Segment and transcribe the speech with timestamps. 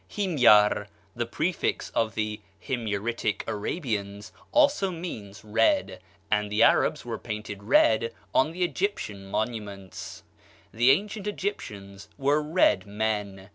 [0.09, 7.61] Himyar, the prefix of the Himyaritic Arabians, also means red, and the Arabs were painted
[7.61, 10.23] red on the Egyptian monuments.
[10.73, 13.49] The ancient Egyptians were red men.